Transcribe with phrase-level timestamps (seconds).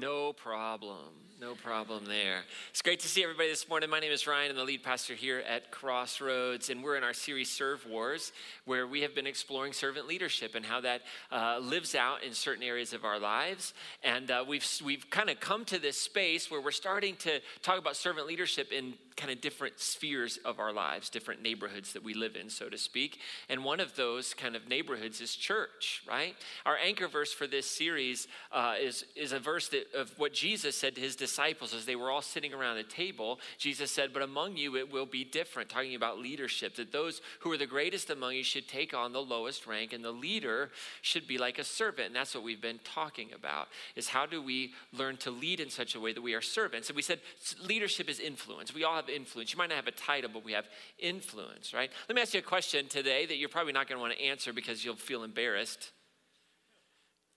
[0.00, 1.24] No problem.
[1.40, 2.42] No problem there.
[2.70, 3.90] It's great to see everybody this morning.
[3.90, 4.50] My name is Ryan.
[4.50, 8.32] I'm the lead pastor here at Crossroads, and we're in our series Serve Wars,
[8.64, 12.64] where we have been exploring servant leadership and how that uh, lives out in certain
[12.64, 13.74] areas of our lives.
[14.02, 17.78] And uh, we've we've kind of come to this space where we're starting to talk
[17.78, 22.14] about servant leadership in kind of different spheres of our lives, different neighborhoods that we
[22.14, 23.20] live in, so to speak.
[23.48, 26.34] And one of those kind of neighborhoods is church, right?
[26.66, 30.76] Our anchor verse for this series uh, is, is a verse that, of what Jesus
[30.76, 33.38] said to his disciples as they were all sitting around a table.
[33.56, 37.52] Jesus said, But among you it will be different, talking about leadership, that those who
[37.52, 40.70] are the greatest among you should take on the lowest rank, and the leader
[41.02, 42.08] should be like a servant.
[42.08, 45.70] And that's what we've been talking about, is how do we learn to lead in
[45.70, 46.88] such a way that we are servants?
[46.88, 47.20] And we said
[47.64, 48.74] leadership is influence.
[48.74, 49.52] We all have have influence.
[49.52, 50.66] You might not have a title, but we have
[50.98, 51.90] influence, right?
[52.08, 54.22] Let me ask you a question today that you're probably not going to want to
[54.22, 55.92] answer because you'll feel embarrassed.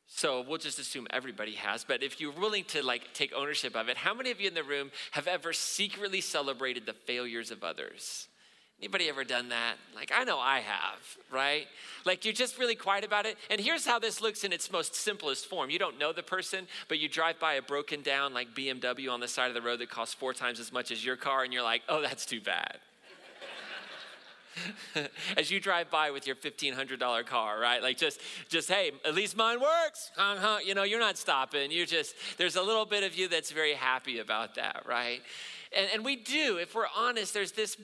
[0.07, 1.83] So we'll just assume everybody has.
[1.83, 4.53] But if you're willing to like take ownership of it, how many of you in
[4.53, 8.27] the room have ever secretly celebrated the failures of others?
[8.79, 9.75] Anybody ever done that?
[9.95, 10.99] Like, I know I have,
[11.31, 11.65] right?
[12.05, 13.35] Like, you're just really quiet about it.
[13.49, 16.67] And here's how this looks in its most simplest form you don't know the person,
[16.87, 19.79] but you drive by a broken down, like BMW on the side of the road
[19.79, 22.39] that costs four times as much as your car, and you're like, oh, that's too
[22.39, 22.77] bad.
[25.37, 29.37] as you drive by with your $1500 car right like just just hey at least
[29.37, 30.57] mine works uh-huh.
[30.65, 33.75] you know you're not stopping you're just there's a little bit of you that's very
[33.75, 35.21] happy about that right
[35.77, 37.77] and, and we do if we're honest there's this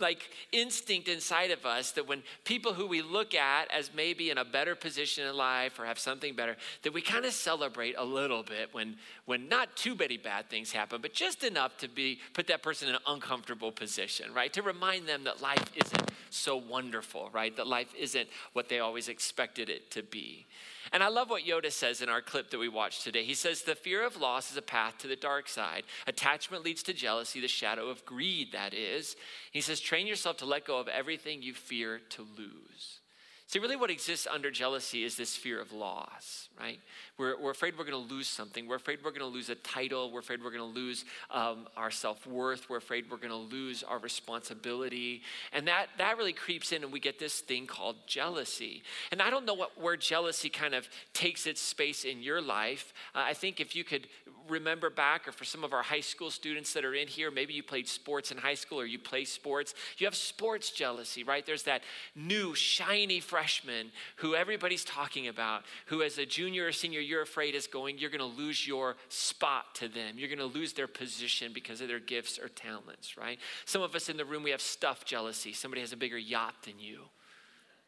[0.00, 4.38] like instinct inside of us that when people who we look at as maybe in
[4.38, 8.04] a better position in life or have something better, that we kind of celebrate a
[8.04, 12.18] little bit when when not too many bad things happen, but just enough to be
[12.34, 14.52] put that person in an uncomfortable position, right?
[14.54, 17.56] To remind them that life isn't so wonderful, right?
[17.56, 20.46] That life isn't what they always expected it to be.
[20.92, 23.24] And I love what Yoda says in our clip that we watched today.
[23.24, 25.84] He says, The fear of loss is a path to the dark side.
[26.06, 29.14] Attachment leads to jealousy, the shadow of greed, that is.
[29.52, 33.00] He says, Train yourself to let go of everything you fear to lose.
[33.46, 36.78] See, really, what exists under jealousy is this fear of loss, right?
[37.20, 38.66] We're, we're afraid we're going to lose something.
[38.66, 40.10] We're afraid we're going to lose a title.
[40.10, 42.70] We're afraid we're going to lose um, our self worth.
[42.70, 45.20] We're afraid we're going to lose our responsibility.
[45.52, 48.82] And that, that really creeps in, and we get this thing called jealousy.
[49.12, 52.94] And I don't know what, where jealousy kind of takes its space in your life.
[53.14, 54.06] Uh, I think if you could
[54.48, 57.52] remember back, or for some of our high school students that are in here, maybe
[57.52, 61.44] you played sports in high school or you play sports, you have sports jealousy, right?
[61.44, 61.82] There's that
[62.16, 67.54] new, shiny freshman who everybody's talking about, who as a junior or senior, you're afraid
[67.54, 70.18] is going, you're going to lose your spot to them.
[70.18, 73.38] You're going to lose their position because of their gifts or talents, right?
[73.64, 75.52] Some of us in the room, we have stuff jealousy.
[75.52, 77.00] Somebody has a bigger yacht than you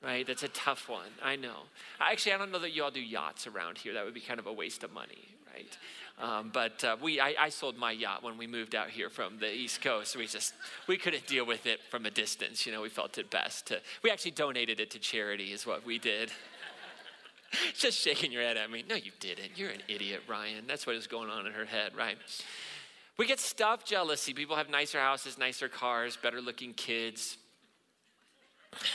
[0.03, 0.27] right?
[0.27, 1.11] That's a tough one.
[1.23, 1.55] I know.
[2.01, 3.95] Actually, I don't know that you all do yachts around here.
[3.95, 5.79] That would be kind of a waste of money, right?
[6.21, 9.39] Um, but uh, we, I, I, sold my yacht when we moved out here from
[9.39, 10.15] the East Coast.
[10.15, 10.55] We just,
[10.87, 12.67] we couldn't deal with it from a distance.
[12.67, 15.87] You know, we felt it best to, we actually donated it to charity is what
[15.87, 16.31] we did.
[17.75, 18.85] just shaking your head at me.
[18.89, 19.57] No, you didn't.
[19.57, 20.67] You're an idiot, Ryan.
[20.67, 22.17] That's what is going on in her head, right?
[23.19, 24.33] We get stuff jealousy.
[24.33, 27.37] People have nicer houses, nicer cars, better looking kids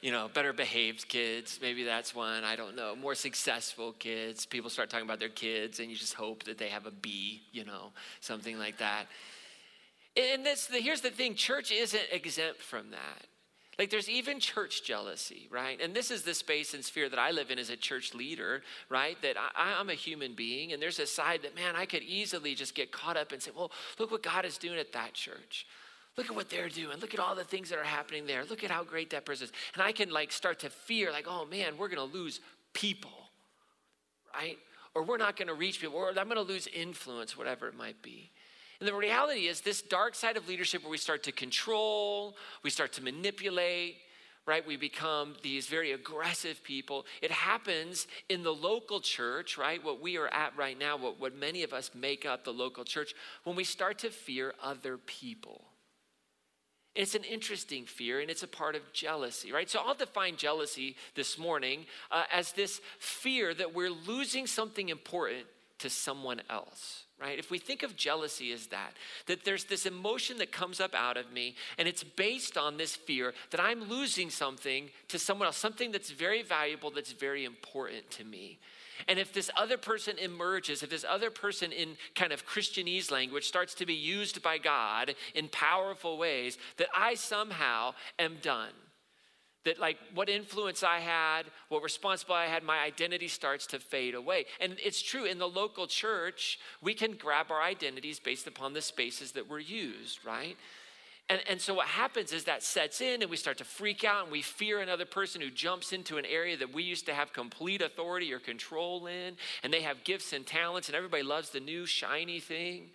[0.00, 1.58] you know, better behaved kids.
[1.62, 2.44] Maybe that's one.
[2.44, 2.94] I don't know.
[2.96, 4.44] More successful kids.
[4.46, 7.42] People start talking about their kids, and you just hope that they have a B,
[7.52, 9.06] you know, something like that.
[10.16, 13.26] And this, the, here's the thing church isn't exempt from that.
[13.78, 15.78] Like there's even church jealousy, right?
[15.80, 18.62] And this is the space and sphere that I live in as a church leader,
[18.88, 19.20] right?
[19.20, 22.54] That I, I'm a human being, and there's a side that, man, I could easily
[22.54, 25.66] just get caught up and say, well, look what God is doing at that church.
[26.16, 26.98] Look at what they're doing.
[26.98, 28.44] Look at all the things that are happening there.
[28.46, 29.52] Look at how great that person is.
[29.74, 32.40] And I can like start to fear, like, oh man, we're to lose
[32.72, 33.30] people,
[34.34, 34.58] right?
[34.94, 38.30] Or we're not to reach people, or I'm to lose influence, whatever it might be.
[38.80, 42.70] And the reality is, this dark side of leadership where we start to control, we
[42.70, 43.96] start to manipulate,
[44.46, 44.66] right?
[44.66, 47.06] We become these very aggressive people.
[47.20, 49.82] It happens in the local church, right?
[49.82, 52.84] What we are at right now, what, what many of us make up the local
[52.84, 53.14] church,
[53.44, 55.64] when we start to fear other people.
[56.94, 59.68] It's an interesting fear and it's a part of jealousy, right?
[59.68, 65.44] So I'll define jealousy this morning uh, as this fear that we're losing something important
[65.80, 68.92] to someone else right if we think of jealousy as that
[69.26, 72.94] that there's this emotion that comes up out of me and it's based on this
[72.94, 78.10] fear that i'm losing something to someone else something that's very valuable that's very important
[78.10, 78.58] to me
[79.08, 83.46] and if this other person emerges, if this other person in kind of Christianese language
[83.46, 88.70] starts to be used by God in powerful ways, that I somehow am done.
[89.66, 94.14] That like what influence I had, what responsibility I had, my identity starts to fade
[94.14, 94.46] away.
[94.60, 98.80] And it's true in the local church, we can grab our identities based upon the
[98.80, 100.56] spaces that we're used, right?
[101.28, 104.24] And, and so what happens is that sets in and we start to freak out
[104.24, 107.32] and we fear another person who jumps into an area that we used to have
[107.32, 111.60] complete authority or control in, and they have gifts and talents, and everybody loves the
[111.60, 112.90] new shiny thing.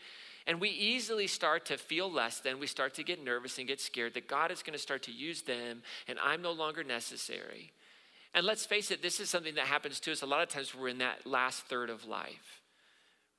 [0.47, 2.59] And we easily start to feel less than.
[2.59, 5.11] We start to get nervous and get scared that God is going to start to
[5.11, 7.71] use them and I'm no longer necessary.
[8.33, 10.73] And let's face it, this is something that happens to us a lot of times
[10.73, 12.61] we're in that last third of life.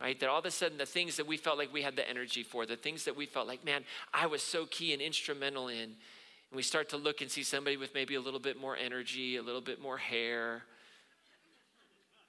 [0.01, 0.19] Right?
[0.19, 2.43] That all of a sudden the things that we felt like we had the energy
[2.43, 5.79] for, the things that we felt like, man, I was so key and instrumental in,
[5.83, 9.37] and we start to look and see somebody with maybe a little bit more energy,
[9.37, 10.65] a little bit more hair.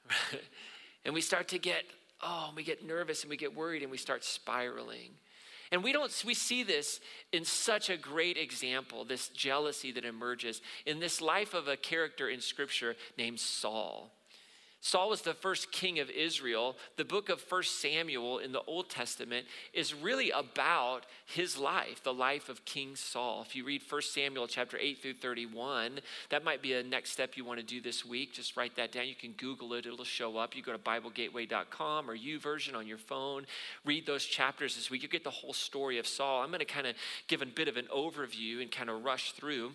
[1.05, 1.83] and we start to get
[2.23, 5.11] oh, and we get nervous and we get worried and we start spiraling.
[5.71, 6.99] And we don't we see this
[7.31, 12.29] in such a great example, this jealousy that emerges in this life of a character
[12.29, 14.11] in scripture named Saul.
[14.85, 16.75] Saul was the first king of Israel.
[16.97, 22.13] The book of First Samuel in the Old Testament is really about his life, the
[22.13, 23.45] life of King Saul.
[23.47, 26.01] If you read First Samuel chapter 8 through 31,
[26.31, 28.33] that might be a next step you want to do this week.
[28.33, 29.07] Just write that down.
[29.07, 30.53] You can Google it, it'll show up.
[30.53, 33.45] You go to BibleGateway.com or YouVersion on your phone.
[33.85, 35.01] Read those chapters this week.
[35.01, 36.41] You get the whole story of Saul.
[36.41, 36.97] I'm going to kind of
[37.29, 39.71] give a bit of an overview and kind of rush through.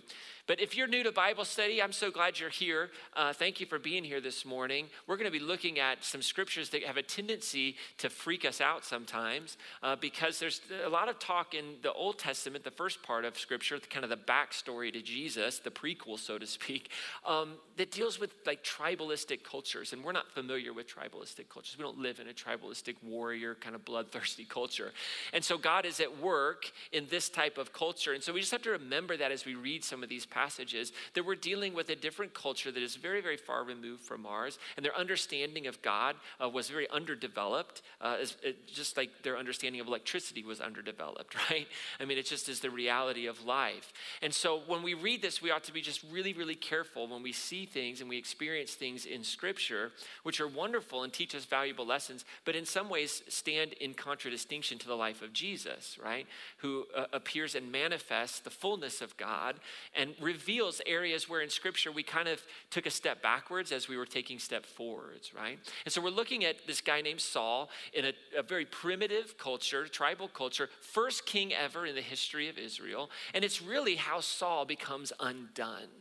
[0.49, 2.89] But if you're new to Bible study, I'm so glad you're here.
[3.15, 4.87] Uh, thank you for being here this morning.
[5.06, 8.62] We're going to be looking at some scriptures that have a tendency to freak us
[8.62, 13.03] out sometimes uh, because there's a lot of talk in the Old Testament, the first
[13.03, 16.89] part of scripture, kind of the backstory to Jesus, the prequel, so to speak,
[17.27, 19.93] um, that deals with like tribalistic cultures.
[19.93, 21.77] And we're not familiar with tribalistic cultures.
[21.77, 24.93] We don't live in a tribalistic warrior, kind of bloodthirsty culture.
[25.35, 28.15] And so God is at work in this type of culture.
[28.15, 30.38] And so we just have to remember that as we read some of these passages
[30.38, 34.25] passages that we're dealing with a different culture that is very, very far removed from
[34.25, 39.11] ours, and their understanding of God uh, was very underdeveloped, uh, as, it, just like
[39.25, 41.67] their understanding of electricity was underdeveloped, right?
[41.99, 43.93] I mean, it just is the reality of life.
[44.23, 47.23] And so when we read this, we ought to be just really, really careful when
[47.23, 49.90] we see things and we experience things in Scripture,
[50.23, 54.79] which are wonderful and teach us valuable lessons, but in some ways stand in contradistinction
[54.79, 56.26] to the life of Jesus, right?
[56.58, 59.56] Who uh, appears and manifests the fullness of God
[59.94, 62.39] and reveals areas where in Scripture we kind of
[62.71, 65.59] took a step backwards as we were taking step forwards, right?
[65.85, 69.87] And so we're looking at this guy named Saul in a, a very primitive culture,
[69.87, 73.09] tribal culture, first king ever in the history of Israel.
[73.33, 75.95] And it's really how Saul becomes undone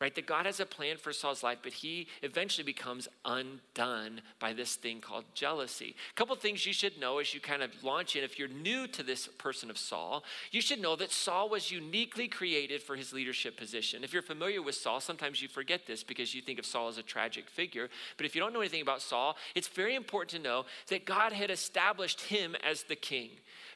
[0.00, 0.14] right?
[0.14, 4.74] That God has a plan for Saul's life, but he eventually becomes undone by this
[4.74, 5.94] thing called jealousy.
[6.10, 8.22] A couple things you should know as you kind of launch in.
[8.22, 12.28] If you're new to this person of Saul, you should know that Saul was uniquely
[12.28, 14.04] created for his leadership position.
[14.04, 16.98] If you're familiar with Saul, sometimes you forget this because you think of Saul as
[16.98, 17.88] a tragic figure.
[18.18, 21.32] But if you don't know anything about Saul, it's very important to know that God
[21.32, 23.30] had established him as the king.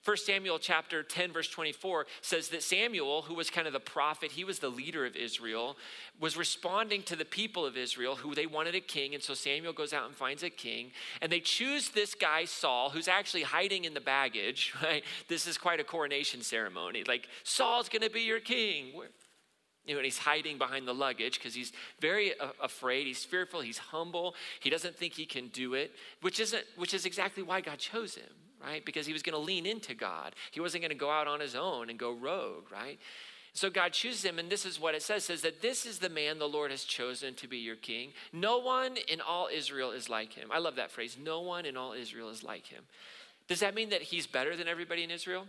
[0.04, 4.32] 1 Samuel chapter 10, verse 24 says that Samuel, who was kind of the prophet,
[4.32, 5.76] he was the leader of Israel,
[6.18, 9.14] was responding to the people of Israel who they wanted a king.
[9.14, 10.92] And so Samuel goes out and finds a king.
[11.22, 15.04] And they choose this guy, Saul, who's actually hiding in the baggage, right?
[15.28, 17.04] This is quite a coronation ceremony.
[17.06, 18.92] Like, Saul's gonna be your king.
[19.86, 23.06] You know, and he's hiding behind the luggage because he's very afraid.
[23.06, 23.60] He's fearful.
[23.60, 24.34] He's humble.
[24.60, 28.14] He doesn't think he can do it, which isn't, which is exactly why God chose
[28.14, 28.28] him,
[28.62, 28.84] right?
[28.84, 30.36] Because he was going to lean into God.
[30.50, 32.98] He wasn't going to go out on his own and go rogue, right?
[33.52, 36.08] So God chooses him, and this is what it says: says that this is the
[36.08, 38.12] man the Lord has chosen to be your king.
[38.32, 40.48] No one in all Israel is like him.
[40.52, 41.16] I love that phrase.
[41.22, 42.84] No one in all Israel is like him.
[43.48, 45.46] Does that mean that he's better than everybody in Israel?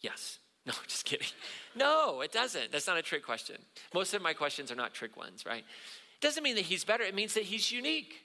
[0.00, 0.38] Yes.
[0.66, 1.26] No, just kidding.
[1.74, 2.70] No, it doesn't.
[2.70, 3.56] That's not a trick question.
[3.94, 5.64] Most of my questions are not trick ones, right?
[5.64, 7.02] It doesn't mean that he's better.
[7.02, 8.20] It means that he's unique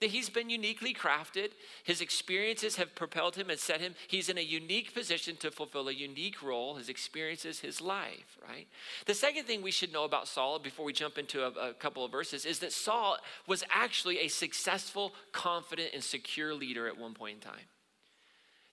[0.00, 1.50] that he's been uniquely crafted.
[1.84, 3.94] His experiences have propelled him and set him.
[4.08, 6.74] He's in a unique position to fulfill a unique role.
[6.74, 8.66] His experiences, his life, right?
[9.06, 12.04] The second thing we should know about Saul before we jump into a, a couple
[12.04, 17.14] of verses is that Saul was actually a successful, confident, and secure leader at one
[17.14, 17.66] point in time.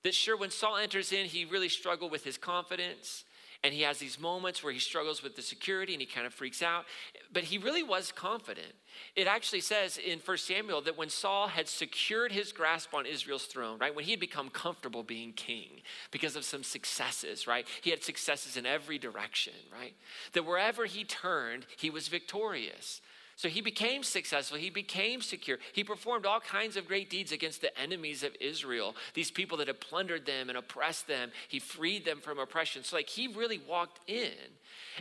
[0.04, 3.24] That sure, when Saul enters in, he really struggled with his confidence
[3.64, 6.34] and he has these moments where he struggles with the security and he kind of
[6.34, 6.86] freaks out.
[7.32, 8.74] But he really was confident.
[9.16, 13.46] It actually says in 1 Samuel that when Saul had secured his grasp on Israel's
[13.46, 17.90] throne, right, when he had become comfortable being king because of some successes, right, he
[17.90, 19.94] had successes in every direction, right,
[20.34, 23.02] that wherever he turned, he was victorious.
[23.36, 24.58] So he became successful.
[24.58, 25.58] He became secure.
[25.74, 29.68] He performed all kinds of great deeds against the enemies of Israel, these people that
[29.68, 31.32] had plundered them and oppressed them.
[31.48, 32.84] He freed them from oppression.
[32.84, 34.32] So, like, he really walked in.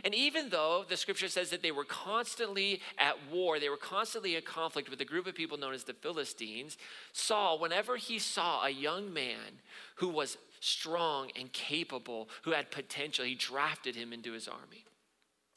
[0.03, 4.35] And even though the scripture says that they were constantly at war, they were constantly
[4.35, 6.77] in conflict with a group of people known as the Philistines,
[7.11, 9.61] Saul, whenever he saw a young man
[9.95, 14.85] who was strong and capable, who had potential, he drafted him into his army,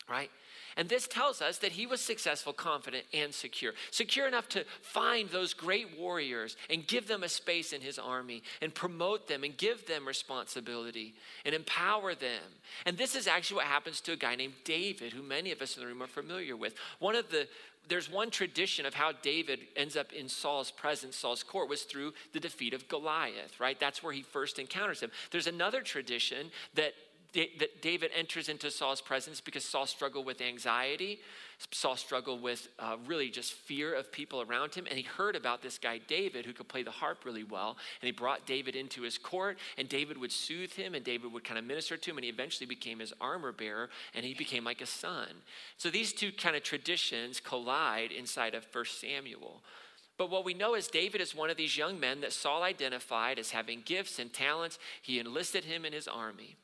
[0.08, 0.30] right?
[0.76, 3.72] And this tells us that he was successful, confident, and secure.
[3.90, 8.42] Secure enough to find those great warriors and give them a space in his army
[8.60, 11.14] and promote them and give them responsibility
[11.44, 12.42] and empower them.
[12.84, 15.76] And this is actually what happens to a guy named David, who many of us
[15.76, 16.74] in the room are familiar with.
[16.98, 17.48] One of the
[17.88, 22.14] there's one tradition of how David ends up in Saul's presence, Saul's court, was through
[22.32, 23.78] the defeat of Goliath, right?
[23.78, 25.10] That's where he first encounters him.
[25.30, 26.94] There's another tradition that
[27.58, 31.20] that David enters into Saul's presence because Saul struggled with anxiety.
[31.70, 34.86] Saul struggled with uh, really just fear of people around him.
[34.86, 37.76] And he heard about this guy, David, who could play the harp really well.
[38.00, 41.44] And he brought David into his court, and David would soothe him, and David would
[41.44, 42.16] kind of minister to him.
[42.16, 45.28] And he eventually became his armor bearer, and he became like a son.
[45.76, 49.62] So these two kind of traditions collide inside of 1 Samuel.
[50.18, 53.38] But what we know is David is one of these young men that Saul identified
[53.38, 54.78] as having gifts and talents.
[55.02, 56.56] He enlisted him in his army.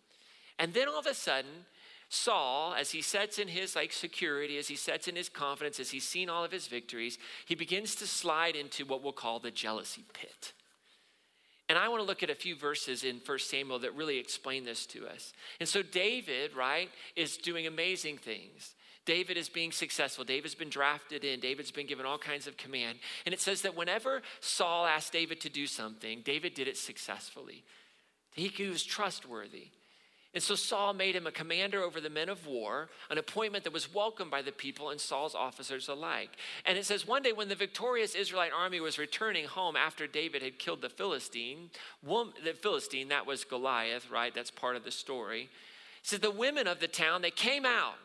[0.63, 1.67] And then all of a sudden,
[2.09, 5.91] Saul, as he sets in his like security, as he sets in his confidence, as
[5.91, 9.51] he's seen all of his victories, he begins to slide into what we'll call the
[9.51, 10.53] jealousy pit.
[11.69, 14.65] And I want to look at a few verses in 1 Samuel that really explain
[14.65, 15.33] this to us.
[15.59, 18.77] And so David, right, is doing amazing things.
[19.05, 20.23] David is being successful.
[20.23, 21.41] David's been drafted in.
[21.41, 23.01] David's been given all kinds of command.
[23.27, 27.65] And it says that whenever Saul asked David to do something, David did it successfully.
[28.37, 29.71] He was trustworthy.
[30.35, 33.73] And so Saul made him a commander over the men of war, an appointment that
[33.73, 36.31] was welcomed by the people and Saul's officers alike.
[36.65, 40.43] And it says one day when the victorious Israelite army was returning home after David
[40.43, 41.69] had killed the Philistine,
[42.03, 44.35] the Philistine, that was Goliath, right?
[44.35, 45.43] That's part of the story.
[45.43, 45.49] It
[46.03, 47.97] says the women of the town, they came out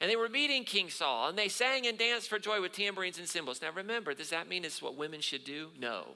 [0.00, 3.18] and they were meeting King Saul and they sang and danced for joy with tambourines
[3.18, 3.60] and cymbals.
[3.60, 5.70] Now remember, does that mean it's what women should do?
[5.78, 6.10] No.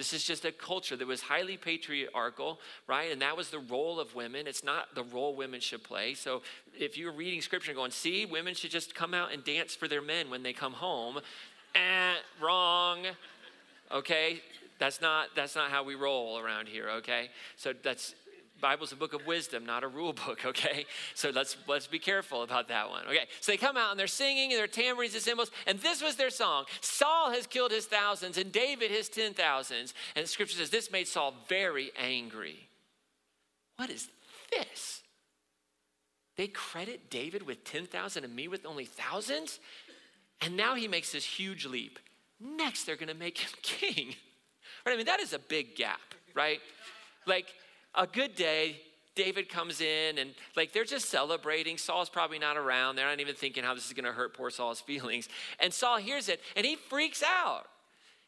[0.00, 3.12] This is just a culture that was highly patriarchal, right?
[3.12, 4.46] And that was the role of women.
[4.46, 6.14] It's not the role women should play.
[6.14, 6.40] So
[6.74, 9.88] if you're reading scripture and going, see, women should just come out and dance for
[9.88, 11.20] their men when they come home,
[11.74, 13.00] eh, wrong.
[13.92, 14.40] Okay?
[14.78, 17.28] That's not that's not how we roll around here, okay?
[17.56, 18.14] So that's
[18.60, 20.86] Bible's a book of wisdom, not a rule book, okay?
[21.14, 23.06] So let's let's be careful about that one.
[23.06, 23.26] Okay.
[23.40, 26.16] So they come out and they're singing and they're tambourines and cymbals, and this was
[26.16, 26.64] their song.
[26.80, 29.94] Saul has killed his thousands and David his ten thousands.
[30.16, 32.68] And scripture says this made Saul very angry.
[33.76, 34.08] What is
[34.50, 35.02] this?
[36.36, 39.60] They credit David with 10,000 and me with only thousands?
[40.40, 41.98] And now he makes this huge leap.
[42.40, 44.14] Next, they're gonna make him king.
[44.86, 44.94] Right?
[44.94, 46.00] I mean, that is a big gap,
[46.34, 46.60] right?
[47.26, 47.46] Like,
[47.94, 48.80] a good day,
[49.14, 51.76] David comes in and like they're just celebrating.
[51.76, 52.96] Saul's probably not around.
[52.96, 55.28] They're not even thinking how this is going to hurt poor Saul's feelings.
[55.58, 57.66] And Saul hears it and he freaks out.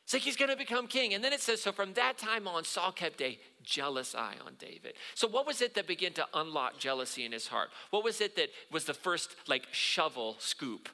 [0.04, 1.14] It's like he's going to become king.
[1.14, 4.54] And then it says, so from that time on, Saul kept a jealous eye on
[4.58, 4.94] David.
[5.14, 7.70] So what was it that began to unlock jealousy in his heart?
[7.90, 10.88] What was it that was the first like shovel scoop?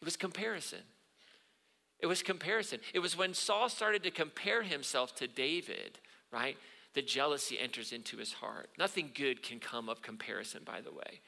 [0.00, 0.80] It was comparison.
[2.00, 2.80] It was comparison.
[2.94, 5.98] It was when Saul started to compare himself to David,
[6.32, 6.56] right?
[6.98, 8.70] The jealousy enters into his heart.
[8.76, 11.20] Nothing good can come of comparison, by the way.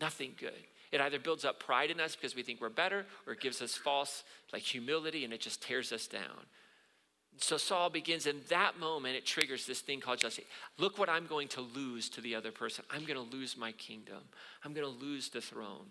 [0.00, 0.64] Nothing good.
[0.90, 3.62] It either builds up pride in us because we think we're better, or it gives
[3.62, 6.48] us false like humility and it just tears us down.
[7.38, 10.42] So Saul begins in that moment, it triggers this thing called jealousy.
[10.76, 12.84] Look what I'm going to lose to the other person.
[12.90, 14.24] I'm going to lose my kingdom.
[14.64, 15.86] I'm going to lose the throne.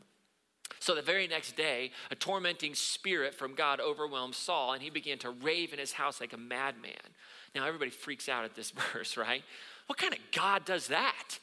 [0.79, 5.19] So the very next day, a tormenting spirit from God overwhelmed Saul, and he began
[5.19, 7.13] to rave in his house like a madman.
[7.55, 9.43] Now, everybody freaks out at this verse, right?
[9.87, 11.39] What kind of God does that?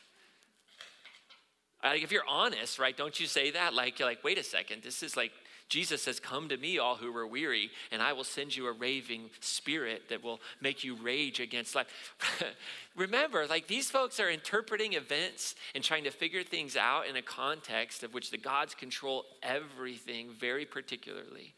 [1.82, 3.74] Like, if you're honest, right, don't you say that?
[3.74, 5.32] Like, you're like, wait a second, this is like,
[5.68, 8.72] Jesus says, Come to me, all who are weary, and I will send you a
[8.72, 12.14] raving spirit that will make you rage against life.
[12.94, 17.22] Remember, like these folks are interpreting events and trying to figure things out in a
[17.22, 21.54] context of which the gods control everything very particularly.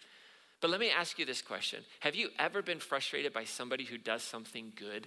[0.65, 3.99] But let me ask you this question Have you ever been frustrated by somebody who
[3.99, 5.07] does something good?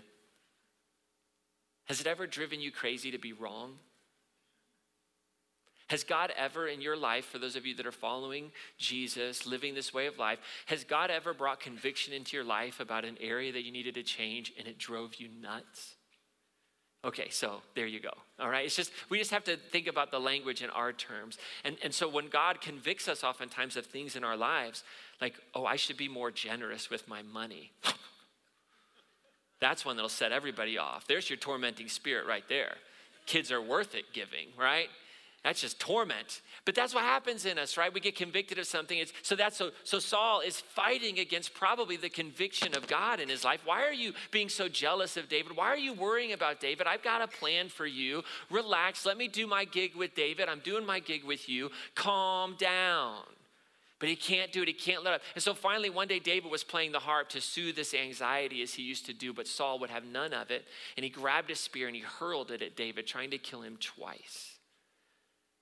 [1.86, 3.80] Has it ever driven you crazy to be wrong?
[5.90, 9.74] Has God ever in your life, for those of you that are following Jesus, living
[9.74, 10.38] this way of life,
[10.68, 14.04] has God ever brought conviction into your life about an area that you needed to
[14.04, 15.96] change and it drove you nuts?
[17.06, 18.12] Okay, so there you go.
[18.40, 18.66] All right.
[18.66, 21.38] It's just, we just have to think about the language in our terms.
[21.64, 24.84] And, and so when God convicts us oftentimes of things in our lives,
[25.22, 27.72] like, oh, I should be more generous with my money.
[29.60, 31.08] That's one that'll set everybody off.
[31.08, 32.76] There's your tormenting spirit right there.
[33.26, 34.90] Kids are worth it giving, right?
[35.48, 36.42] That's just torment.
[36.66, 37.94] But that's what happens in us, right?
[37.94, 38.98] We get convicted of something.
[38.98, 43.30] It's, so that's so so Saul is fighting against probably the conviction of God in
[43.30, 43.62] his life.
[43.64, 45.56] Why are you being so jealous of David?
[45.56, 46.86] Why are you worrying about David?
[46.86, 48.24] I've got a plan for you.
[48.50, 49.06] Relax.
[49.06, 50.50] Let me do my gig with David.
[50.50, 51.72] I'm doing my gig with you.
[51.96, 53.22] Calm down.
[54.00, 54.68] But he can't do it.
[54.68, 55.22] He can't let up.
[55.34, 58.74] And so finally, one day, David was playing the harp to soothe this anxiety as
[58.74, 60.66] he used to do, but Saul would have none of it.
[60.98, 63.78] And he grabbed a spear and he hurled it at David, trying to kill him
[63.80, 64.57] twice.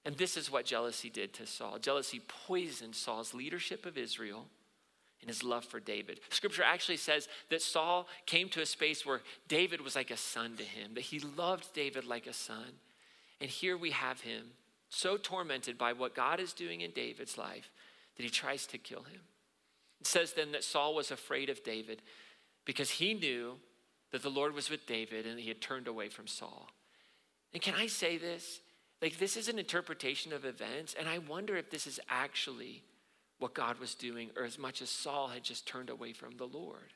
[0.05, 1.79] And this is what jealousy did to Saul.
[1.79, 4.45] Jealousy poisoned Saul's leadership of Israel
[5.19, 6.19] and his love for David.
[6.29, 10.55] Scripture actually says that Saul came to a space where David was like a son
[10.57, 12.79] to him, that he loved David like a son.
[13.41, 14.51] And here we have him
[14.89, 17.71] so tormented by what God is doing in David's life
[18.15, 19.21] that he tries to kill him.
[19.99, 22.03] It says then that Saul was afraid of David
[22.63, 23.55] because he knew
[24.11, 26.69] that the Lord was with David and he had turned away from Saul.
[27.53, 28.61] And can I say this?
[29.01, 32.83] Like, this is an interpretation of events, and I wonder if this is actually
[33.39, 36.45] what God was doing, or as much as Saul had just turned away from the
[36.45, 36.93] Lord.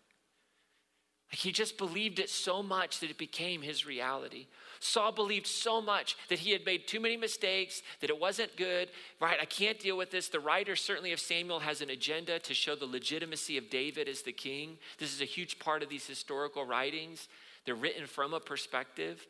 [1.31, 4.47] Like he just believed it so much that it became his reality.
[4.79, 8.89] Saul believed so much that he had made too many mistakes, that it wasn't good,
[9.19, 9.37] right?
[9.39, 10.29] I can't deal with this.
[10.29, 14.23] The writer, certainly of Samuel, has an agenda to show the legitimacy of David as
[14.23, 14.77] the king.
[14.97, 17.27] This is a huge part of these historical writings.
[17.65, 19.27] They're written from a perspective.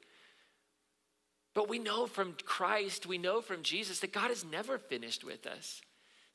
[1.54, 5.46] But we know from Christ, we know from Jesus that God is never finished with
[5.48, 5.82] us,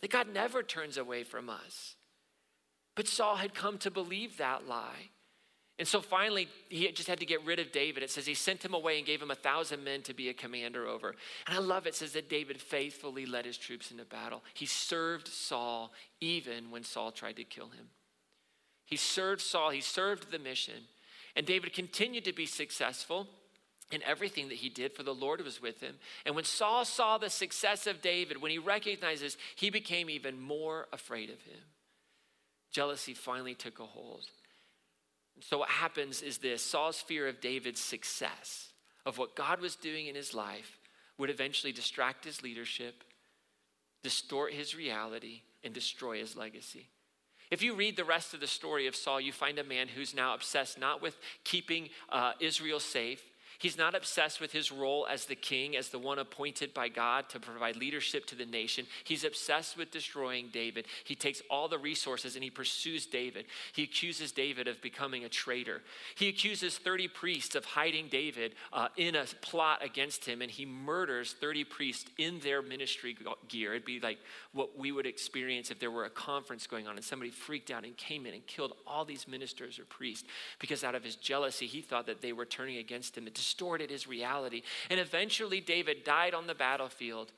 [0.01, 1.97] that God never turns away from us.
[2.95, 5.11] But Saul had come to believe that lie.
[5.79, 8.05] And so finally, he just had to get rid of David.
[8.05, 10.35] It says he sent him away and gave him a thousand men to be a
[10.35, 11.17] commander over.
[11.49, 14.43] And I love it, it says that David faithfully led his troops into battle.
[14.55, 17.89] He served Saul even when Saul tried to kill him.
[18.85, 20.87] He served Saul, he served the mission.
[21.35, 23.27] And David continued to be successful
[23.93, 25.95] in everything that he did, for the Lord was with him.
[26.25, 30.89] And when Saul saw the success of David, when he recognizes, he became even more
[30.93, 31.61] afraid of him.
[32.73, 34.27] Jealousy finally took a hold.
[35.41, 38.71] So, what happens is this Saul's fear of David's success,
[39.05, 40.79] of what God was doing in his life,
[41.19, 43.05] would eventually distract his leadership,
[44.03, 46.89] distort his reality, and destroy his legacy.
[47.51, 50.15] If you read the rest of the story of Saul, you find a man who's
[50.15, 53.23] now obsessed not with keeping uh, Israel safe,
[53.59, 57.29] He's not obsessed with his role as the king, as the one appointed by God
[57.31, 58.87] to provide leadership to the nation.
[59.05, 60.87] He's obsessed with destroying David.
[61.05, 63.47] He takes all the resources and he pursues David.
[63.73, 65.83] He accuses David of becoming a traitor.
[66.17, 70.67] He accuses 30 priests of hiding David uh, in a plot against him, and he
[70.67, 73.17] murders 30 priests in their ministry
[73.49, 73.73] gear.
[73.73, 74.19] It'd be like
[74.53, 77.85] what we would experience if there were a conference going on and somebody freaked out
[77.85, 80.25] and came in and killed all these ministers or priests
[80.59, 84.07] because out of his jealousy, he thought that they were turning against him distorted his
[84.07, 84.63] reality.
[84.89, 87.33] And eventually, David died on the battlefield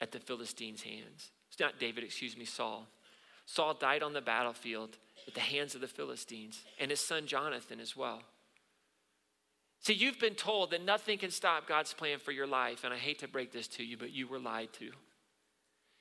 [0.00, 1.30] at the Philistines' hands.
[1.48, 2.86] It's not David, excuse me, Saul.
[3.46, 7.80] Saul died on the battlefield at the hands of the Philistines, and his son Jonathan
[7.80, 8.20] as well.
[9.80, 12.98] See, you've been told that nothing can stop God's plan for your life, and I
[12.98, 14.90] hate to break this to you, but you were lied to.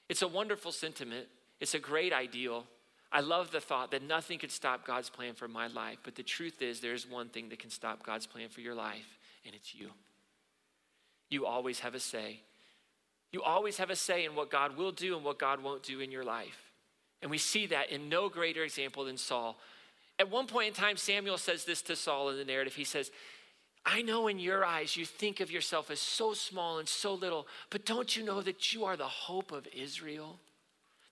[0.10, 1.28] It's a wonderful sentiment,
[1.60, 2.66] it's a great ideal.
[3.12, 6.24] I love the thought that nothing can stop God's plan for my life, but the
[6.24, 9.76] truth is, there's one thing that can stop God's plan for your life, and it's
[9.76, 9.90] you.
[11.30, 12.42] You always have a say.
[13.32, 16.00] You always have a say in what God will do and what God won't do
[16.00, 16.72] in your life.
[17.22, 19.58] And we see that in no greater example than Saul.
[20.20, 22.76] At one point in time, Samuel says this to Saul in the narrative.
[22.76, 23.12] He says,
[23.86, 27.48] I know in your eyes you think of yourself as so small and so little,
[27.70, 30.40] but don't you know that you are the hope of Israel?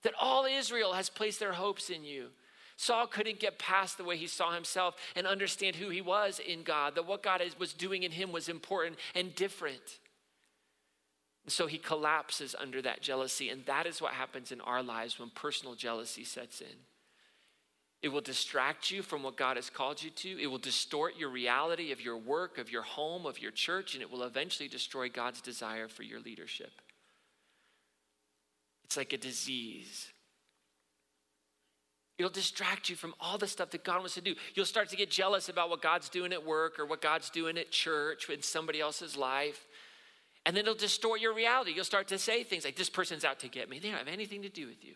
[0.02, 2.28] That all Israel has placed their hopes in you.
[2.76, 6.62] Saul couldn't get past the way he saw himself and understand who he was in
[6.62, 9.98] God, that what God was doing in him was important and different.
[11.46, 15.30] So he collapses under that jealousy, and that is what happens in our lives when
[15.30, 16.76] personal jealousy sets in.
[18.02, 20.42] It will distract you from what God has called you to.
[20.42, 24.02] It will distort your reality of your work, of your home, of your church, and
[24.02, 26.72] it will eventually destroy God's desire for your leadership.
[28.84, 30.12] It's like a disease
[32.16, 34.34] It'll distract you from all the stuff that God wants to do.
[34.54, 37.58] You'll start to get jealous about what God's doing at work or what God's doing
[37.58, 39.66] at church in somebody else's life.
[40.46, 41.72] And then it'll distort your reality.
[41.74, 43.80] You'll start to say things like, This person's out to get me.
[43.80, 44.94] They don't have anything to do with you.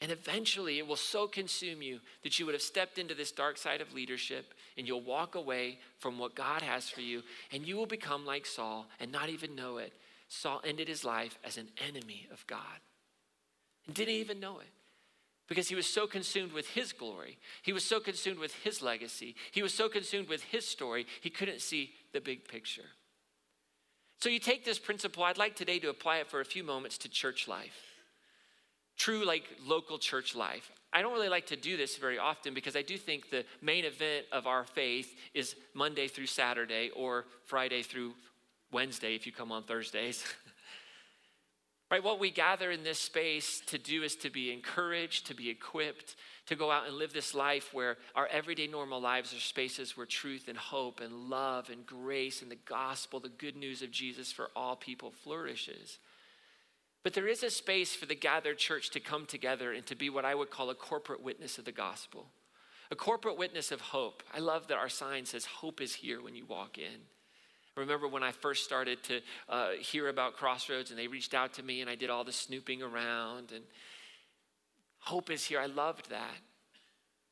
[0.00, 3.56] And eventually it will so consume you that you would have stepped into this dark
[3.56, 7.76] side of leadership and you'll walk away from what God has for you and you
[7.76, 9.92] will become like Saul and not even know it.
[10.28, 12.58] Saul ended his life as an enemy of God
[13.86, 14.66] and didn't even know it
[15.52, 17.36] because he was so consumed with his glory.
[17.60, 19.34] He was so consumed with his legacy.
[19.50, 22.88] He was so consumed with his story, he couldn't see the big picture.
[24.18, 26.96] So you take this principle, I'd like today to apply it for a few moments
[26.98, 27.92] to church life
[28.96, 30.70] true like local church life.
[30.92, 33.84] I don't really like to do this very often because I do think the main
[33.84, 38.14] event of our faith is Monday through Saturday or Friday through
[38.70, 40.24] Wednesday if you come on Thursdays.
[41.92, 42.02] right?
[42.02, 46.16] What we gather in this space to do is to be encouraged, to be equipped,
[46.46, 50.06] to go out and live this life where our everyday normal lives are spaces where
[50.06, 54.32] truth and hope and love and grace and the gospel, the good news of Jesus
[54.32, 55.98] for all people flourishes.
[57.02, 60.08] But there is a space for the gathered church to come together and to be
[60.08, 62.28] what I would call a corporate witness of the gospel,
[62.90, 64.22] a corporate witness of hope.
[64.32, 67.02] I love that our sign says, Hope is here when you walk in.
[67.76, 71.62] Remember when I first started to uh, hear about Crossroads and they reached out to
[71.62, 73.64] me and I did all the snooping around and
[74.98, 75.58] hope is here.
[75.58, 76.36] I loved that.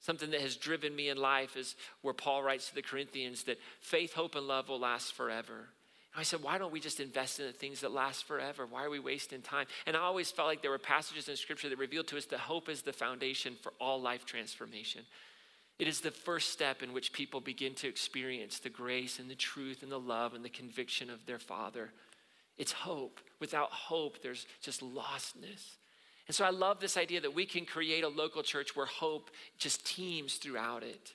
[0.01, 3.59] Something that has driven me in life is where Paul writes to the Corinthians that
[3.81, 5.69] faith, hope, and love will last forever.
[6.17, 8.67] I said, why don't we just invest in the things that last forever?
[8.67, 9.67] Why are we wasting time?
[9.87, 12.41] And I always felt like there were passages in Scripture that revealed to us that
[12.41, 15.03] hope is the foundation for all life transformation.
[15.81, 19.35] It is the first step in which people begin to experience the grace and the
[19.35, 21.91] truth and the love and the conviction of their Father.
[22.59, 23.19] It's hope.
[23.41, 25.79] Without hope, there's just lostness.
[26.27, 29.31] And so I love this idea that we can create a local church where hope
[29.57, 31.15] just teems throughout it.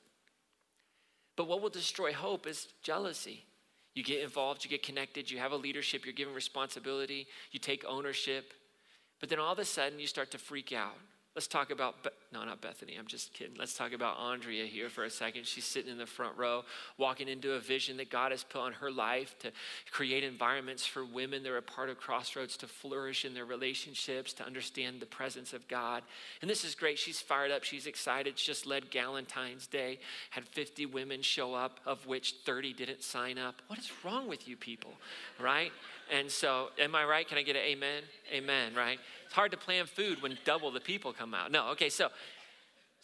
[1.36, 3.46] But what will destroy hope is jealousy.
[3.94, 7.86] You get involved, you get connected, you have a leadership, you're given responsibility, you take
[7.88, 8.52] ownership.
[9.20, 10.98] But then all of a sudden you start to freak out.
[11.36, 13.56] Let's talk about, Be- no, not Bethany, I'm just kidding.
[13.60, 15.46] Let's talk about Andrea here for a second.
[15.46, 16.64] She's sitting in the front row,
[16.98, 19.52] walking into a vision that God has put on her life to
[19.92, 24.32] create environments for women that are a part of Crossroads to flourish in their relationships,
[24.32, 26.04] to understand the presence of God.
[26.42, 26.98] And this is great.
[26.98, 28.40] She's fired up, she's excited.
[28.40, 33.38] She just led Galentine's Day, had 50 women show up, of which 30 didn't sign
[33.38, 33.62] up.
[33.68, 34.94] What is wrong with you people,
[35.42, 35.74] right?
[36.10, 37.28] And so, am I right?
[37.28, 38.04] Can I get an amen?
[38.32, 39.00] Amen, right?
[39.26, 41.52] It's hard to plan food when double the people come out.
[41.52, 42.10] No, okay, so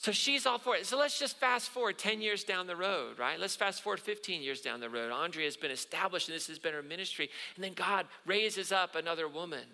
[0.02, 0.88] so she's all for it.
[0.88, 3.40] So let's just fast forward 10 years down the road, right?
[3.40, 5.12] Let's fast forward 15 years down the road.
[5.12, 7.30] Andrea has been established and this has been her ministry.
[7.56, 9.66] And then God raises up another woman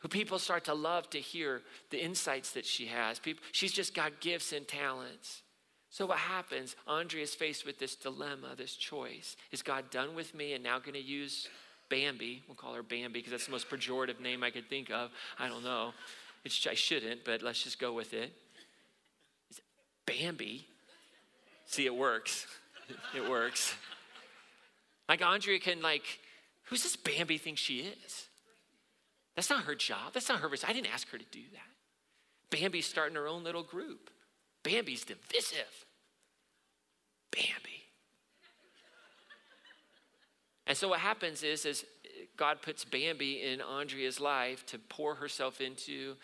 [0.00, 3.18] who people start to love to hear the insights that she has.
[3.18, 5.40] People, she's just got gifts and talents.
[5.88, 6.76] So what happens?
[6.86, 9.36] Andrea is faced with this dilemma, this choice.
[9.52, 11.48] Is God done with me and now going to use
[11.88, 12.42] Bambi.
[12.48, 15.10] We'll call her Bambi because that's the most pejorative name I could think of.
[15.38, 15.92] I don't know.
[16.44, 18.32] It's, I shouldn't, but let's just go with it.
[19.50, 19.60] It's
[20.06, 20.66] Bambi.
[21.66, 22.46] See, it works.
[23.16, 23.74] it works.
[25.08, 26.04] Like Andrea can like,
[26.64, 28.28] who's this Bambi think she is?
[29.36, 30.12] That's not her job.
[30.12, 30.50] That's not her.
[30.66, 32.56] I didn't ask her to do that.
[32.56, 34.10] Bambi's starting her own little group.
[34.62, 35.86] Bambi's divisive.
[37.30, 37.83] Bambi.
[40.66, 41.84] And so what happens is, is
[42.36, 46.14] God puts Bambi in Andrea's life to pour herself into,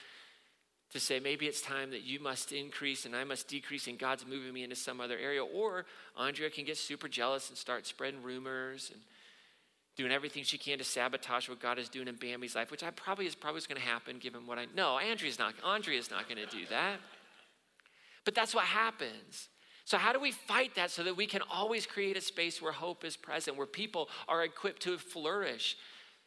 [0.92, 4.26] to say, maybe it's time that you must increase and I must decrease, and God's
[4.26, 5.44] moving me into some other area.
[5.44, 5.84] Or
[6.16, 9.00] Andrea can get super jealous and start spreading rumors and
[9.96, 12.90] doing everything she can to sabotage what God is doing in Bambi's life, which I
[12.90, 14.98] probably is probably going to happen given what I know.
[14.98, 16.96] Andrea's not, Andrea's not going to do that.
[18.24, 19.48] But that's what happens.
[19.84, 22.72] So, how do we fight that so that we can always create a space where
[22.72, 25.76] hope is present, where people are equipped to flourish,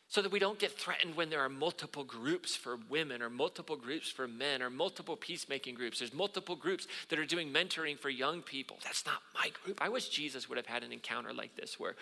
[0.10, 3.76] so that we don't get threatened when there are multiple groups for women, or multiple
[3.76, 6.00] groups for men, or multiple peacemaking groups?
[6.00, 8.78] There's multiple groups that are doing mentoring for young people.
[8.84, 9.82] That's not my group.
[9.82, 11.96] I wish Jesus would have had an encounter like this where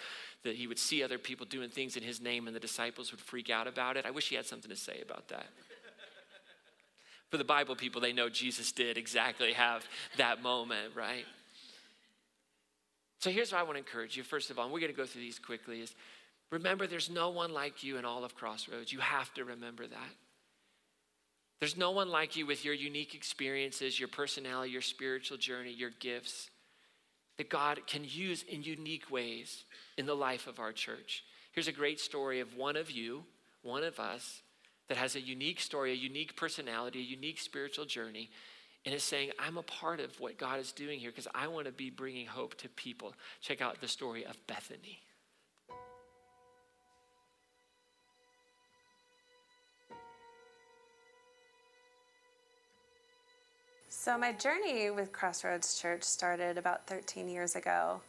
[0.43, 3.21] that he would see other people doing things in his name and the disciples would
[3.21, 4.05] freak out about it.
[4.05, 5.45] I wish he had something to say about that.
[7.29, 9.85] For the Bible people, they know Jesus did exactly have
[10.17, 11.25] that moment, right?
[13.21, 14.23] So here's what I want to encourage you.
[14.23, 15.93] First of all, we're going to go through these quickly is
[16.51, 18.91] remember there's no one like you in all of Crossroads.
[18.91, 20.15] You have to remember that.
[21.59, 25.91] There's no one like you with your unique experiences, your personality, your spiritual journey, your
[25.99, 26.49] gifts
[27.37, 29.65] that God can use in unique ways
[29.99, 31.23] in the life of our church.
[31.51, 33.23] Here's a great story of one of you,
[33.61, 34.41] one of us,
[34.89, 38.31] that has a unique story, a unique personality, a unique spiritual journey
[38.85, 41.67] and is saying, I'm a part of what God is doing here because I want
[41.67, 43.13] to be bringing hope to people.
[43.41, 44.99] Check out the story of Bethany.
[53.89, 58.01] So, my journey with Crossroads Church started about 13 years ago.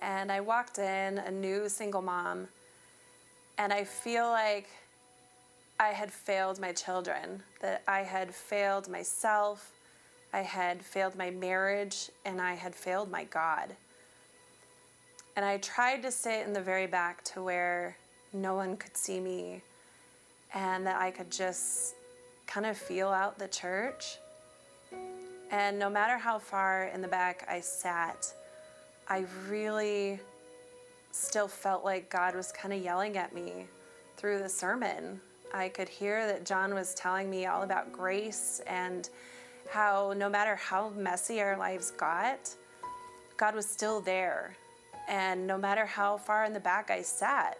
[0.00, 2.46] And I walked in a new single mom,
[3.58, 4.68] and I feel like
[5.80, 9.72] I had failed my children, that I had failed myself,
[10.34, 13.76] I had failed my marriage, and I had failed my God.
[15.36, 17.96] And I tried to sit in the very back to where
[18.32, 19.62] no one could see me
[20.52, 21.94] and that I could just
[22.48, 24.18] kind of feel out the church.
[25.52, 28.34] And no matter how far in the back I sat,
[29.08, 30.18] I really
[31.12, 33.66] still felt like God was kind of yelling at me
[34.16, 35.20] through the sermon.
[35.52, 39.08] I could hear that John was telling me all about grace and
[39.74, 42.48] how no matter how messy our lives got,
[43.36, 44.56] God was still there.
[45.08, 47.58] And no matter how far in the back I sat,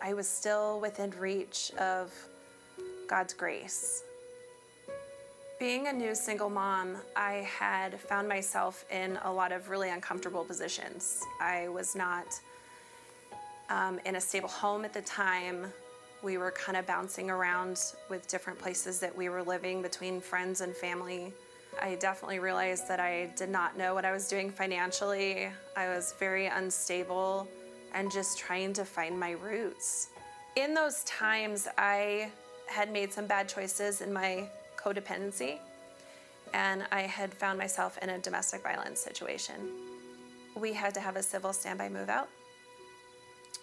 [0.00, 2.14] I was still within reach of
[3.06, 4.04] God's grace.
[5.60, 10.44] Being a new single mom, I had found myself in a lot of really uncomfortable
[10.44, 11.22] positions.
[11.42, 12.40] I was not
[13.68, 15.70] um, in a stable home at the time.
[16.22, 20.60] We were kind of bouncing around with different places that we were living between friends
[20.60, 21.32] and family.
[21.80, 25.48] I definitely realized that I did not know what I was doing financially.
[25.76, 27.46] I was very unstable
[27.94, 30.08] and just trying to find my roots.
[30.56, 32.30] In those times, I
[32.66, 35.58] had made some bad choices in my codependency,
[36.52, 39.56] and I had found myself in a domestic violence situation.
[40.56, 42.28] We had to have a civil standby move out,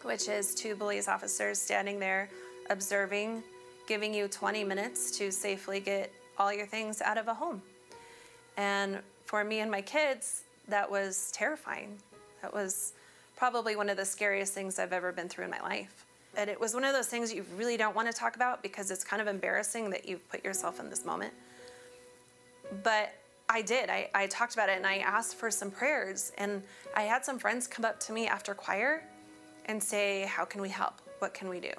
[0.05, 2.29] which is two police officers standing there
[2.69, 3.43] observing,
[3.87, 7.61] giving you 20 minutes to safely get all your things out of a home.
[8.57, 11.97] And for me and my kids, that was terrifying.
[12.41, 12.93] That was
[13.35, 16.05] probably one of the scariest things I've ever been through in my life.
[16.37, 18.91] And it was one of those things you really don't want to talk about because
[18.91, 21.33] it's kind of embarrassing that you've put yourself in this moment.
[22.83, 23.13] But
[23.47, 23.89] I did.
[23.89, 26.31] I, I talked about it and I asked for some prayers.
[26.37, 26.63] And
[26.95, 29.03] I had some friends come up to me after choir
[29.65, 31.01] and say, How can we help?
[31.19, 31.71] What can we do?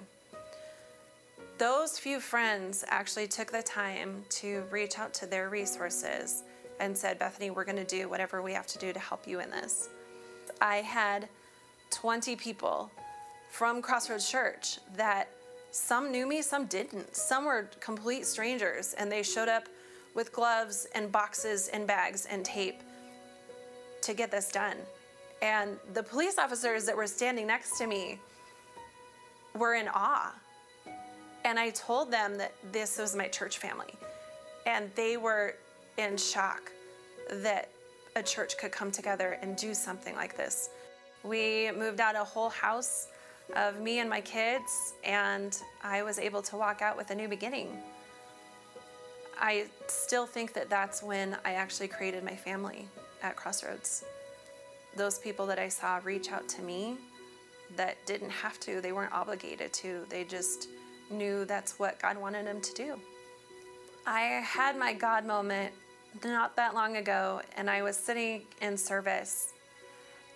[1.58, 6.42] Those few friends actually took the time to reach out to their resources
[6.80, 9.40] and said, Bethany, we're going to do whatever we have to do to help you
[9.40, 9.88] in this.
[10.60, 11.28] I had
[11.90, 12.90] 20 people
[13.50, 15.30] from Crossroads Church that
[15.70, 17.16] some knew me, some didn't.
[17.16, 19.64] Some were complete strangers, and they showed up
[20.14, 22.80] with gloves and boxes and bags and tape
[24.02, 24.76] to get this done.
[25.42, 28.18] And the police officers that were standing next to me
[29.54, 30.34] were in awe.
[31.44, 33.94] And I told them that this was my church family.
[34.64, 35.54] And they were
[35.96, 36.72] in shock
[37.30, 37.70] that
[38.16, 40.70] a church could come together and do something like this.
[41.22, 43.08] We moved out a whole house
[43.54, 47.28] of me and my kids, and I was able to walk out with a new
[47.28, 47.68] beginning.
[49.38, 52.88] I still think that that's when I actually created my family
[53.22, 54.04] at Crossroads.
[54.96, 56.96] Those people that I saw reach out to me
[57.76, 60.68] that didn't have to, they weren't obligated to, they just
[61.10, 63.00] knew that's what God wanted them to do.
[64.06, 65.72] I had my God moment
[66.24, 69.52] not that long ago, and I was sitting in service,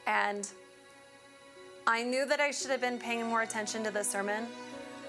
[0.06, 0.46] and
[1.86, 4.46] I knew that I should have been paying more attention to the sermon,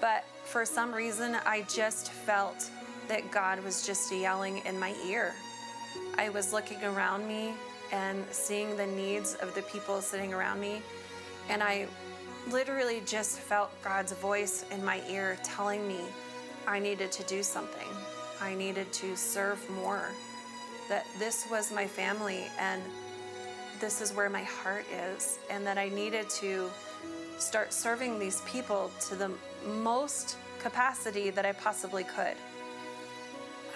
[0.00, 2.70] but for some reason, I just felt
[3.08, 5.34] that God was just yelling in my ear.
[6.16, 7.52] I was looking around me
[7.92, 10.82] and seeing the needs of the people sitting around me,
[11.48, 11.86] and I
[12.50, 16.00] literally just felt God's voice in my ear telling me
[16.66, 17.88] I needed to do something.
[18.40, 20.08] I needed to serve more
[20.88, 22.82] that this was my family and
[23.80, 24.84] this is where my heart
[25.16, 26.70] is, and that I needed to
[27.38, 29.30] start serving these people to the
[29.66, 32.36] most capacity that I possibly could.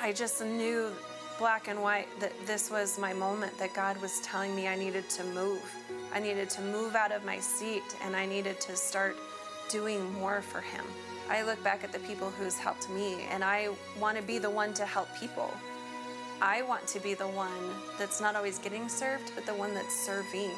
[0.00, 0.92] I just knew
[1.38, 5.08] black and white that this was my moment, that God was telling me I needed
[5.10, 5.62] to move.
[6.12, 9.16] I needed to move out of my seat and I needed to start
[9.68, 10.84] doing more for Him.
[11.28, 13.68] I look back at the people who's helped me and I
[14.00, 15.52] want to be the one to help people.
[16.40, 17.50] I want to be the one
[17.98, 20.52] that's not always getting served, but the one that's serving.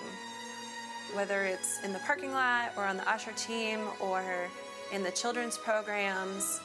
[1.14, 4.22] Whether it's in the parking lot or on the usher team or
[4.92, 6.60] in the children's programs.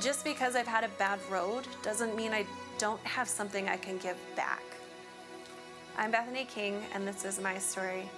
[0.00, 2.46] Just because I've had a bad road doesn't mean I
[2.82, 4.64] don't have something I can give back.
[5.96, 8.10] I'm Bethany King, and this is my story.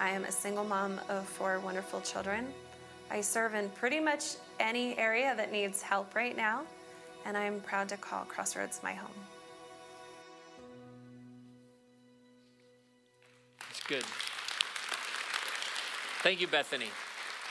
[0.00, 2.46] I am a single mom of four wonderful children.
[3.10, 6.62] I serve in pretty much any area that needs help right now
[7.26, 9.10] and I'm proud to call Crossroads my home.
[13.68, 14.04] It's good.
[16.22, 16.88] Thank you, Bethany,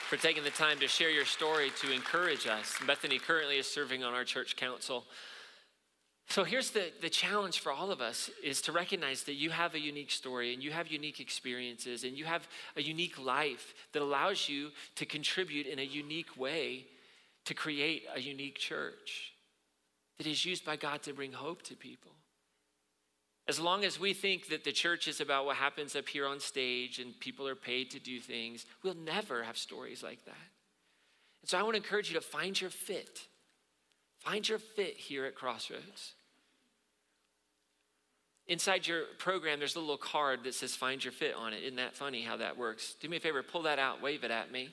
[0.10, 2.76] for taking the time to share your story to encourage us.
[2.88, 5.06] Bethany currently is serving on our church council.
[6.30, 9.76] So here's the, the challenge for all of us is to recognize that you have
[9.76, 14.02] a unique story and you have unique experiences and you have a unique life that
[14.02, 16.86] allows you to contribute in a unique way
[17.46, 19.34] to create a unique church
[20.18, 22.12] that is used by God to bring hope to people.
[23.48, 26.40] As long as we think that the church is about what happens up here on
[26.40, 30.50] stage and people are paid to do things, we'll never have stories like that.
[31.42, 33.28] And so I want to encourage you to find your fit.
[34.24, 36.14] Find your fit here at Crossroads.
[38.48, 41.64] Inside your program, there's a little card that says find your fit on it.
[41.64, 42.96] Isn't that funny how that works?
[43.00, 44.70] Do me a favor, pull that out, wave it at me.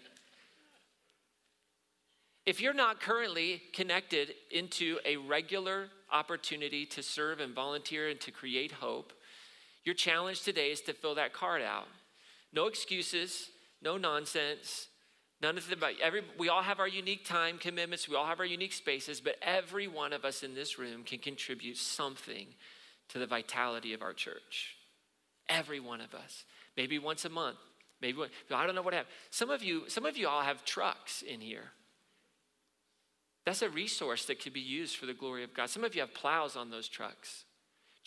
[2.46, 8.32] If you're not currently connected into a regular opportunity to serve and volunteer and to
[8.32, 9.12] create hope,
[9.84, 11.86] your challenge today is to fill that card out.
[12.52, 13.50] No excuses,
[13.82, 14.88] no nonsense,
[15.42, 18.40] none of the about every we all have our unique time commitments, we all have
[18.40, 22.46] our unique spaces, but every one of us in this room can contribute something
[23.08, 24.76] to the vitality of our church.
[25.48, 26.44] Every one of us.
[26.76, 27.58] Maybe once a month.
[28.00, 28.18] Maybe
[28.50, 29.12] I don't know what happened.
[29.30, 31.72] Some of you, some of you all have trucks in here.
[33.44, 35.70] That's a resource that could be used for the glory of God.
[35.70, 37.44] Some of you have plows on those trucks.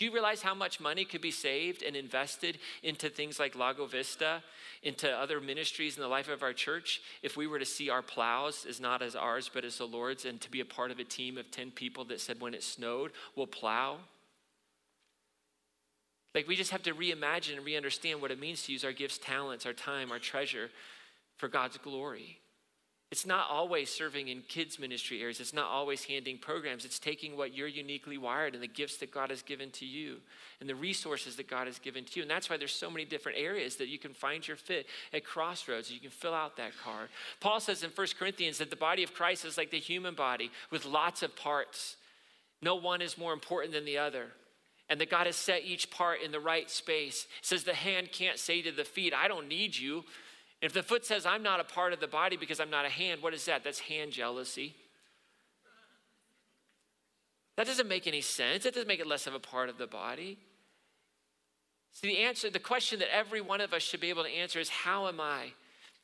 [0.03, 3.85] Do you realize how much money could be saved and invested into things like Lago
[3.85, 4.43] Vista,
[4.81, 8.01] into other ministries in the life of our church, if we were to see our
[8.01, 10.99] plows as not as ours, but as the Lord's, and to be a part of
[10.99, 13.99] a team of 10 people that said, when it snowed, we'll plow?
[16.35, 19.17] Like we just have to reimagine and re-understand what it means to use our gifts,
[19.19, 20.69] talents, our time, our treasure
[21.37, 22.41] for God's glory.
[23.13, 25.39] It's not always serving in kids' ministry areas.
[25.39, 26.83] It's not always handing programs.
[26.83, 30.15] It's taking what you're uniquely wired and the gifts that God has given to you
[30.59, 32.23] and the resources that God has given to you.
[32.23, 35.23] And that's why there's so many different areas that you can find your fit at
[35.23, 35.91] Crossroads.
[35.91, 37.09] You can fill out that card.
[37.39, 40.49] Paul says in 1 Corinthians that the body of Christ is like the human body
[40.71, 41.97] with lots of parts.
[42.63, 44.29] No one is more important than the other
[44.89, 47.27] and that God has set each part in the right space.
[47.41, 50.03] It says the hand can't say to the feet, I don't need you.
[50.63, 52.89] If the foot says, I'm not a part of the body because I'm not a
[52.89, 53.63] hand, what is that?
[53.63, 54.73] That's hand jealousy.
[57.57, 58.65] That doesn't make any sense.
[58.65, 60.39] It doesn't make it less of a part of the body.
[61.91, 64.59] See, the answer, the question that every one of us should be able to answer
[64.59, 65.51] is how am I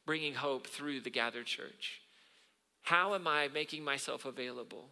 [0.06, 2.02] bringing hope through the gathered church?
[2.84, 4.90] How am I making myself available?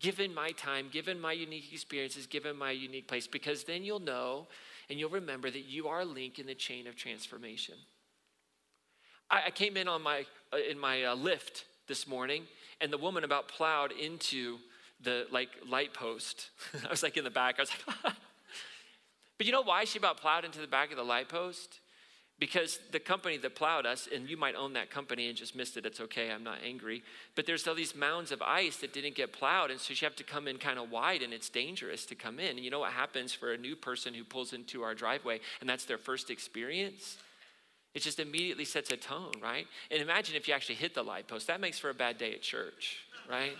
[0.00, 4.46] given my time, given my unique experiences, given my unique place, because then you'll know
[4.88, 7.74] and you'll remember that you are a link in the chain of transformation.
[9.30, 12.44] I, I came in on my uh, in my uh, Lyft this morning,
[12.80, 14.58] and the woman about plowed into
[15.02, 16.50] the like light post.
[16.86, 17.56] I was like in the back.
[17.58, 18.14] I was like,
[19.38, 21.80] but you know why she about plowed into the back of the light post?
[22.38, 25.76] because the company that plowed us, and you might own that company and just missed
[25.76, 27.02] it, it's okay, I'm not angry.
[27.34, 30.14] But there's all these mounds of ice that didn't get plowed, and so you have
[30.16, 32.50] to come in kind of wide, and it's dangerous to come in.
[32.50, 35.68] And you know what happens for a new person who pulls into our driveway, and
[35.68, 37.18] that's their first experience?
[37.98, 39.66] It just immediately sets a tone, right?
[39.90, 41.48] And imagine if you actually hit the light post.
[41.48, 43.56] That makes for a bad day at church, right?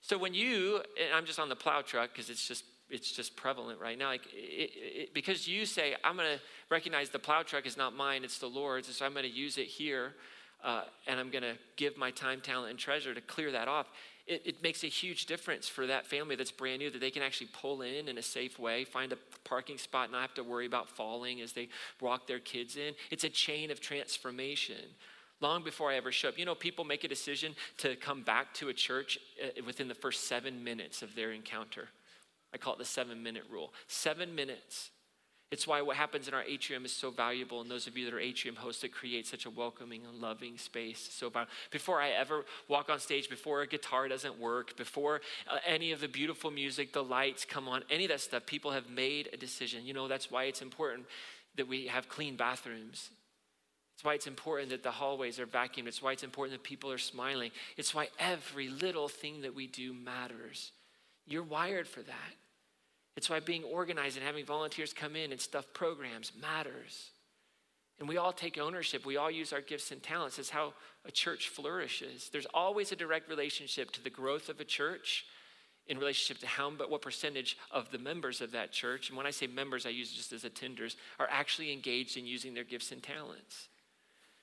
[0.00, 3.34] so when you, and I'm just on the plow truck because it's just it's just
[3.34, 4.06] prevalent right now.
[4.06, 7.92] Like it, it, because you say, I'm going to recognize the plow truck is not
[7.92, 10.14] mine, it's the Lord's, and so I'm going to use it here,
[10.62, 13.88] uh, and I'm going to give my time, talent, and treasure to clear that off.
[14.30, 17.20] It, it, makes a huge difference for that family that's brand new that they can
[17.20, 20.66] actually pull in in a safe way, find a parking spot, not have to worry
[20.66, 21.68] about falling as they
[22.00, 22.94] walk their kids in.
[23.10, 24.76] It's a chain of transformation
[25.40, 26.38] long before I ever show up.
[26.38, 29.96] You know, people make a decision to come back to a church uh, within the
[29.96, 31.88] first seven minutes of their encounter.
[32.54, 33.72] I call it the seven minute rule.
[33.88, 34.90] Seven minutes.
[35.50, 37.60] It's why what happens in our atrium is so valuable.
[37.60, 40.56] And those of you that are atrium hosts, it creates such a welcoming and loving
[40.58, 41.08] space.
[41.12, 41.52] So valuable.
[41.72, 46.00] before I ever walk on stage, before a guitar doesn't work, before uh, any of
[46.00, 49.36] the beautiful music, the lights come on, any of that stuff, people have made a
[49.36, 49.84] decision.
[49.84, 51.06] You know, that's why it's important
[51.56, 53.10] that we have clean bathrooms.
[53.96, 55.88] It's why it's important that the hallways are vacuumed.
[55.88, 57.50] It's why it's important that people are smiling.
[57.76, 60.70] It's why every little thing that we do matters.
[61.26, 62.34] You're wired for that.
[63.16, 67.10] It's why being organized and having volunteers come in and stuff programs matters.
[67.98, 69.04] And we all take ownership.
[69.04, 70.38] We all use our gifts and talents.
[70.38, 70.72] It's how
[71.04, 72.30] a church flourishes.
[72.32, 75.26] There's always a direct relationship to the growth of a church
[75.86, 79.26] in relationship to how but what percentage of the members of that church, and when
[79.26, 82.92] I say members, I use just as attenders, are actually engaged in using their gifts
[82.92, 83.68] and talents.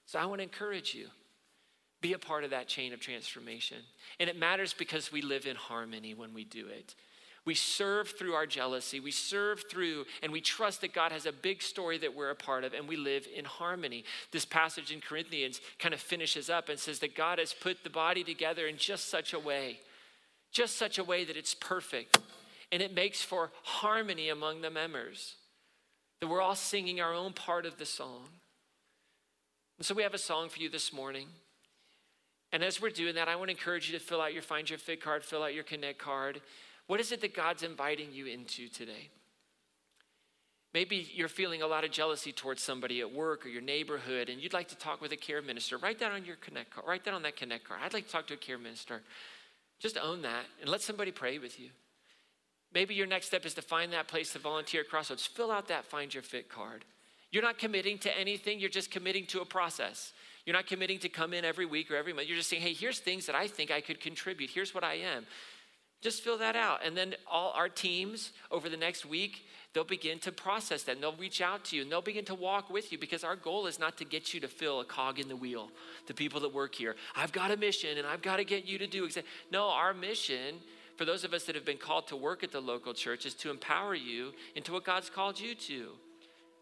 [0.06, 1.08] So I want to encourage you.
[2.00, 3.78] Be a part of that chain of transformation.
[4.20, 6.96] And it matters because we live in harmony when we do it.
[7.48, 9.00] We serve through our jealousy.
[9.00, 12.36] We serve through, and we trust that God has a big story that we're a
[12.36, 14.04] part of, and we live in harmony.
[14.32, 17.90] This passage in Corinthians kind of finishes up and says that God has put the
[17.90, 19.80] body together in just such a way
[20.52, 22.20] just such a way that it's perfect
[22.72, 25.36] and it makes for harmony among the members.
[26.20, 28.28] That we're all singing our own part of the song.
[29.78, 31.28] And so we have a song for you this morning.
[32.52, 34.68] And as we're doing that, I want to encourage you to fill out your Find
[34.70, 36.42] Your Fit card, fill out your Connect card.
[36.88, 39.10] What is it that God's inviting you into today?
[40.74, 44.42] Maybe you're feeling a lot of jealousy towards somebody at work or your neighborhood, and
[44.42, 45.78] you'd like to talk with a care minister.
[45.78, 46.88] Write that on your Connect card.
[46.88, 47.80] Write that on that Connect card.
[47.84, 49.02] I'd like to talk to a care minister.
[49.80, 51.70] Just own that and let somebody pray with you.
[52.74, 55.26] Maybe your next step is to find that place to volunteer at Crossroads.
[55.26, 56.86] Fill out that Find Your Fit card.
[57.32, 60.14] You're not committing to anything, you're just committing to a process.
[60.46, 62.28] You're not committing to come in every week or every month.
[62.28, 64.50] You're just saying, hey, here's things that I think I could contribute.
[64.50, 65.26] Here's what I am.
[66.02, 66.86] Just fill that out.
[66.86, 71.04] And then all our teams over the next week, they'll begin to process that and
[71.04, 73.68] they'll reach out to you and they'll begin to walk with you because our goal
[73.68, 75.72] is not to get you to fill a cog in the wheel,
[76.06, 76.96] the people that work here.
[77.16, 79.32] I've got a mission and I've got to get you to do exactly.
[79.52, 80.56] No, our mission
[80.98, 83.36] for those of us that have been called to work at the local church is
[83.36, 85.92] to empower you into what God's called you to,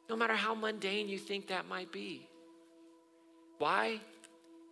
[0.10, 2.28] no matter how mundane you think that might be.
[3.58, 4.02] Why?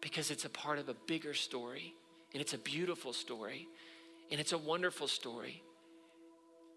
[0.01, 1.93] Because it's a part of a bigger story,
[2.33, 3.69] and it's a beautiful story,
[4.31, 5.63] and it's a wonderful story.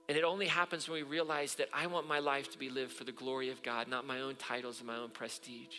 [0.09, 2.93] And it only happens when we realize that I want my life to be lived
[2.93, 5.79] for the glory of God, not my own titles and my own prestige.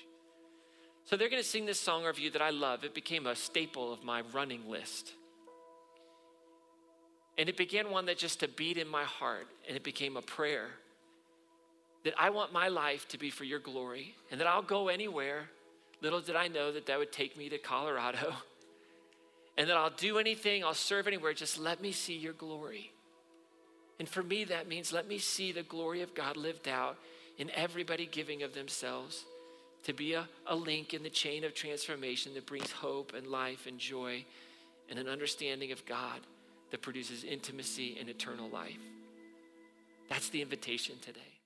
[1.05, 2.83] So they're going to sing this song of you that I love.
[2.83, 5.13] It became a staple of my running list.
[7.37, 10.21] And it began one that just to beat in my heart, and it became a
[10.21, 10.69] prayer
[12.03, 15.49] that I want my life to be for your glory, and that I'll go anywhere.
[16.01, 18.33] Little did I know that that would take me to Colorado,
[19.57, 21.33] and that I'll do anything, I'll serve anywhere.
[21.33, 22.91] Just let me see your glory.
[23.99, 26.97] And for me, that means let me see the glory of God lived out
[27.37, 29.25] in everybody giving of themselves
[29.83, 33.65] to be a, a link in the chain of transformation that brings hope and life
[33.67, 34.23] and joy
[34.89, 36.21] and an understanding of God
[36.71, 38.77] that produces intimacy and eternal life.
[40.09, 41.36] That's the invitation today.